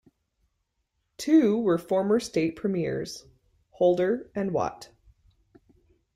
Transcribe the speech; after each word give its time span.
Two 1.17 1.59
were 1.59 1.77
former 1.77 2.19
state 2.19 2.55
premiers: 2.55 3.25
Holder 3.69 4.31
and 4.33 4.51
Watt. 4.51 4.89